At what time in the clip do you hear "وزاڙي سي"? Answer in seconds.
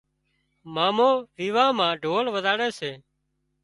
2.35-2.91